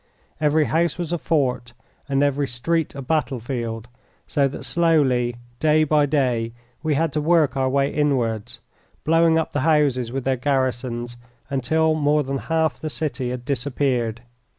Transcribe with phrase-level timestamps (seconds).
[0.39, 1.73] Every house was a fort
[2.09, 3.87] and every street a battle field,
[4.25, 8.61] so that slowly, day by day, we had to work our way inwards,
[9.03, 11.17] blowing up the houses with their garrisons
[11.51, 14.21] until more than half the city had disappeared.